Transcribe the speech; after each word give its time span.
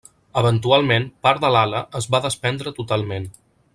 Eventualment, 0.39 1.05
part 1.27 1.43
de 1.45 1.51
l'ala 1.57 1.81
es 2.01 2.09
va 2.15 2.23
desprendre 2.25 2.75
totalment. 2.81 3.29